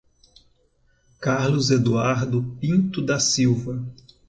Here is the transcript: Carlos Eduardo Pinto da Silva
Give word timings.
Carlos 1.19 1.69
Eduardo 1.69 2.41
Pinto 2.59 3.05
da 3.05 3.19
Silva 3.19 3.85